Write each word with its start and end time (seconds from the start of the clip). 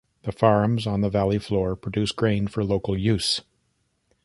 The 0.23 0.31
farms 0.31 0.87
on 0.87 1.01
the 1.01 1.11
valley 1.11 1.37
floor 1.37 1.75
produced 1.75 2.15
grain 2.15 2.47
for 2.47 2.63
local 2.63 2.97
use. 2.97 3.41